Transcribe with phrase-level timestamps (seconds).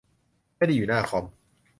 [0.57, 1.23] ไม่ได้อยู่หน้าคอม